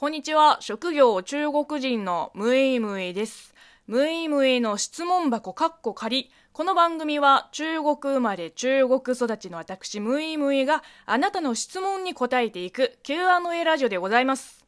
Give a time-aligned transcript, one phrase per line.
[0.00, 0.56] こんにちは。
[0.60, 3.52] 職業中国人のムイムイです。
[3.86, 6.30] ムイムイの質問箱カッコ仮。
[6.54, 14.64] この番組は中国生まれ中国育ちの私ムイムイがあなたの質問に答えていく Q&A ラジオでございます。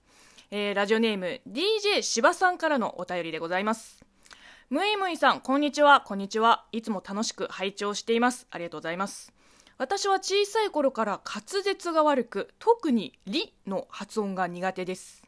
[0.51, 4.05] えー、ラジオネーム DJ 芝さんからのお便りでございます。
[4.69, 6.03] ムイムイさん、こんにちは。
[6.03, 6.67] こんにちは。
[6.73, 8.47] いつも楽しく拝聴しています。
[8.51, 9.33] ありがとうございます。
[9.79, 15.22] 私は小さい頃から滑舌が悪く、特に「り」の発音が苦手です。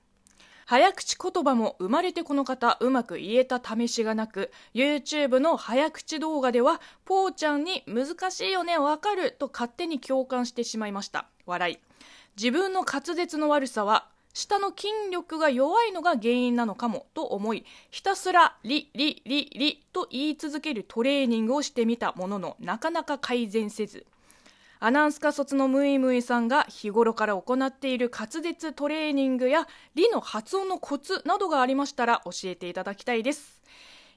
[0.66, 11.26] 早口言葉も生まれてこの方うまく言えた試しがなく YouTube の早口動画ではぽーちゃんに難しいよねわかると勝手に共感してしまいました。
[11.46, 11.78] 笑い。
[12.36, 24.06] 自分の滑舌の悪さは下の筋力が弱いのが原因なのかもと思いひたすらリリリリと言い続けるトレーニングをしてみたもののなかなか改善せず。
[24.84, 33.62] アナウンス科卒のムイムイさんが日頃から行っている滑舌トレーニングや理の発音のコツなどがありましたら教えていただきたいです。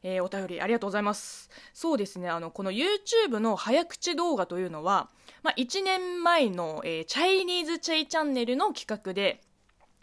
[0.03, 1.49] えー、お便りありがとうございます。
[1.73, 5.09] そうですね、あの、この YouTube の早口動画というのは、
[5.41, 9.41] まあ、1年前の、えー、チャイニーズチャイチャンネルの企画で、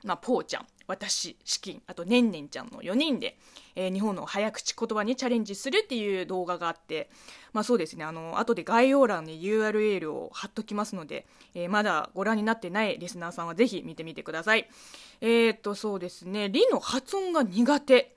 [0.02, 3.38] まあ、ポーちゃん、私、資金、あと、ねんねんちゃんの4人で、
[3.74, 7.10] えー、日本の早口言葉にチャレンジするっていう動画があって、
[7.52, 14.68] まあそうですね、あの、後で概要欄に URL を貼っときますので、えー、まだご覧になってないリスナーさんはぜひ見てみてください。
[15.20, 18.14] えー、っと、そうですね、リの発音が苦手。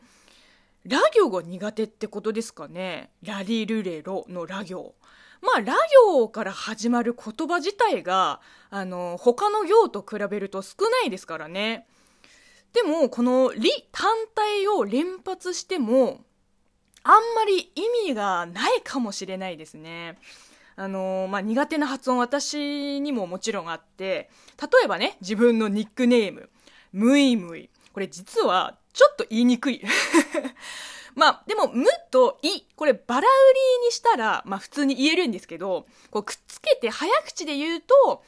[0.86, 3.12] ラ行が苦手ってことですかね。
[3.22, 4.96] ラリルレロのラ行。
[5.42, 5.76] まあ、ラ
[6.10, 11.88] 行から始まる言葉自体が、あの、他の行と比べると少ないですからね。
[12.78, 16.22] でも、この理単体を連発しても、
[17.02, 20.20] あんまり意味がないかもしれないですね。
[20.76, 24.30] あのまあ、苦手な発音私にももちろんあって、
[24.62, 26.52] 例えばね、自分のニックネーム、
[26.94, 27.72] ムイムイ。
[27.94, 29.82] これ実はちょっと言いにくい。
[31.16, 33.24] まあ、でも、むとい、これバラ売
[33.82, 38.24] りにしたら、まあ普通に言えるんですけど、こうくっつけて早口で言うと、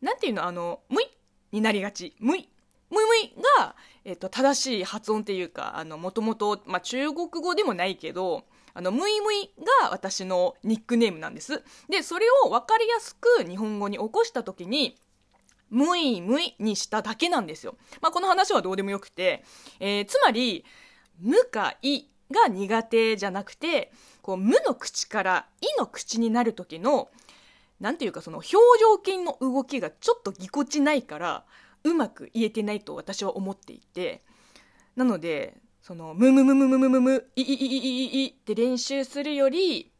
[0.00, 1.06] なんていうの、あの、むい
[1.52, 2.14] になりがち。
[2.18, 2.48] むい。
[2.90, 9.50] むいむいが、えっと、正しい発音っていうか、あの、もともと、まあ、中国語でもないけど、あの、むいむい
[9.82, 11.62] が私のニックネームなんです。
[11.88, 14.96] で、それを分かりやすく日本語に起こした時に、
[15.70, 17.76] むいむいにしただけなんですよ。
[18.00, 19.44] まあ、この話はどうでもよくて、
[19.78, 20.64] えー、つまり、
[21.20, 27.10] むかいが苦手じゃなくて、こう、無の口からいの口になる時の、
[27.80, 31.44] なんていうかその表情筋の動きがちょっとぎこちないから、
[31.84, 34.22] うまく言えてないと私は思っていて
[34.96, 39.90] なのでそのムムムムムムムムイイイイイイって練習するより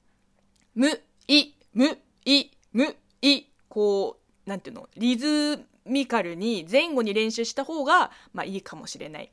[0.74, 9.30] ムイムイムイこうなんていうのリズミカルに前後に練習した方がまあいいかもしれない。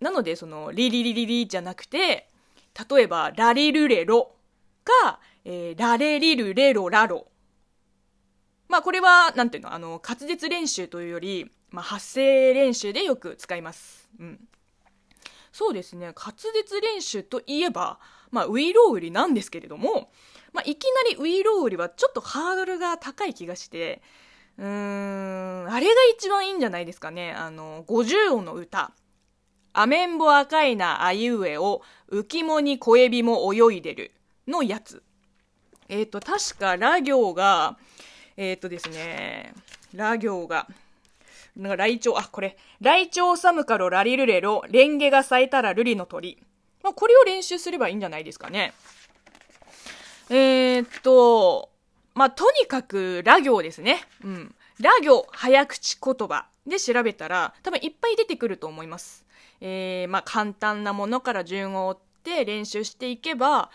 [0.00, 2.28] なのでそのリリリリリじゃなくて
[2.90, 4.32] 例えばラリルレロ
[4.84, 7.26] か、えー、ラレリルレロラロ
[8.68, 14.08] まあこれは、なんていうの、あの、滑舌練習というより、まあ発声練習でよく使います。
[14.18, 14.40] うん。
[15.52, 17.98] そうですね、滑舌練習といえば、
[18.30, 20.10] まあウイロウリなんですけれども、
[20.52, 24.02] まあいきなりウイロウリはちょっとハードルが高い気がして、
[24.58, 27.32] うーん、あれが一番いいんじゃないですかね。
[27.32, 28.92] あの、50音の歌。
[29.72, 34.12] アメンボ赤いなあいうえを浮きもに小エビも泳いでる
[34.48, 35.02] のやつ。
[35.88, 37.78] えっ、ー、と、確かラ行が、
[38.40, 39.52] えー、っとですね、
[39.92, 40.68] ラ行が、
[41.56, 46.38] なんか、ライチョウ、あ、これ、ライチョウサムカロラリルレロ、レンゲが咲いたらルリの鳥。
[46.84, 48.74] まあ、これを練習すればいいんじゃないですかね。
[50.30, 51.70] えー、っと、
[52.14, 54.04] まあ、とにかく、ラ行ですね。
[54.22, 54.54] うん。
[54.78, 59.26] ラ行、早口言葉で調べたら、多分いっぱい出てくると思います。
[59.60, 63.68] えー、まあ、簡単なものから順を追って練習していけば、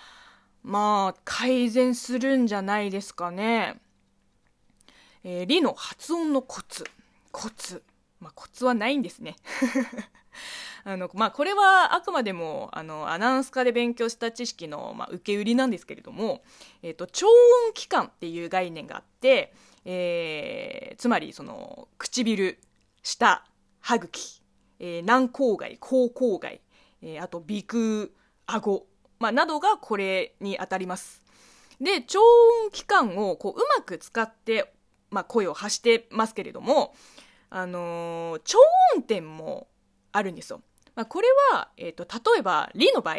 [0.64, 3.82] まあ、改善するんじゃないですかね。
[5.24, 6.86] えー、リの発音のコツ。
[7.32, 7.84] コツ。
[8.20, 9.36] まあ、コツはないんですね。
[10.86, 16.44] あの、まあ、これはあくまでも、あの、アナウンス科で勉強した知識の、まあ、受け売りなんですけれども、
[16.82, 19.54] えっ、ー、と、超音期間っていう概念があって、
[19.86, 22.60] えー、つまり、その、唇、
[23.02, 23.46] 舌、
[23.80, 24.42] 歯茎、
[24.80, 26.62] えー、軟口蓋、口口蓋、
[27.02, 28.12] えー、あと、鼻腔、
[28.46, 28.88] 顎、
[29.20, 31.22] まあ、などがこれに当たります。
[31.80, 32.22] で、超
[32.64, 34.74] 音期間をこううまく使って
[35.14, 36.94] まあ、声を発してますけれども、
[37.50, 38.58] あのー、超
[38.96, 39.68] 音点も
[40.12, 40.62] あるんですよ。
[40.96, 43.18] まあ、これは、えっ、ー、と、例えば、リの場合、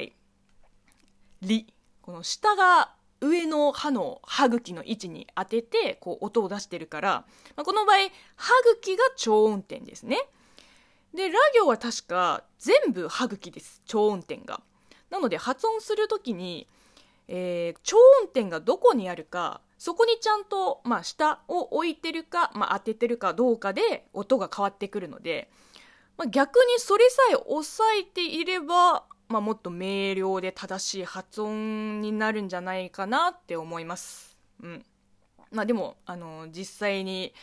[1.42, 1.72] リ。
[2.02, 7.24] この下が上の歯の歯茎の位置に当てて、こう、音を出してるから、
[7.56, 7.96] まあ、この場合、
[8.36, 10.18] 歯茎が超音点ですね。
[11.14, 14.60] でラ行は確か全部歯茎です超音点が
[15.10, 16.66] なので発音する時に、
[17.28, 25.50] えー、超音点がどこにあるかそこにちゃんと、まあ、下を置いてるか、まあ、当ててるかどうかで音が変わってくるので、
[26.16, 34.38] まあ、逆にそれさえ押さえていれば、まあ、もっと明瞭で正しい発音になるんじゃないかなって思います。
[34.62, 34.86] うん
[35.52, 37.34] まあ、でもあの実際に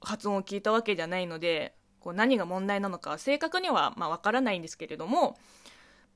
[0.00, 5.36] 発音を聞いたわけじゃないのでこう何が問題なのか正確にはまあ分からないんですけれども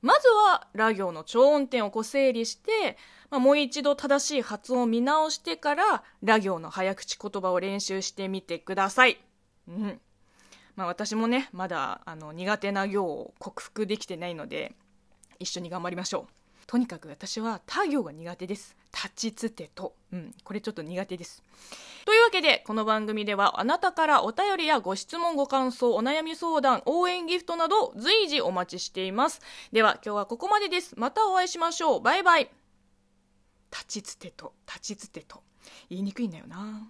[0.01, 2.97] まずはラ行の超音点をこう整理して、
[3.29, 9.19] まあ、もう一度正しい発音を見直してからラ行の早口言葉を練習してみてください。
[9.67, 10.01] うん
[10.75, 14.73] まあ、私もねまだあの苦手な行を克服できてないので
[15.39, 16.40] 一緒に頑張りましょう。
[16.71, 18.77] とにかく私は他行が苦手です。
[18.93, 19.93] 立ちつてと。
[20.13, 21.43] うん、これちょっと苦手です。
[22.05, 29.41] というわけで、この番組ではあなたからお便りやご質問、ご感想、お悩み相談、応援ギフトなど随時お待ちしています。
[29.73, 30.93] では、今日はここまでです。
[30.97, 32.01] またお会いしましょう。
[32.01, 32.49] バイバイ。
[33.69, 35.43] 立ちつてと、立ちつてと。
[35.89, 36.89] 言いにくいんだよな。